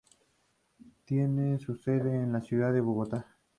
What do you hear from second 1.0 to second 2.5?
Tiene su sede en la